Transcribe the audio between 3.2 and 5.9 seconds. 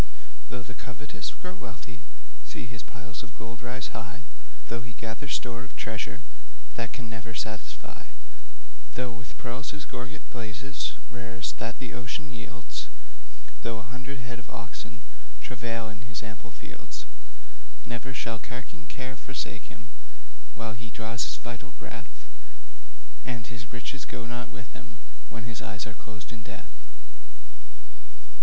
of gold rise high; Though he gather store of